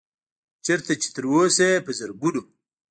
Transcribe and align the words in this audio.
چرته 0.65 0.93
چې 1.01 1.07
تر 1.15 1.23
اوسه 1.31 1.67
پۀ 1.85 1.91
زرګونو 1.99 2.41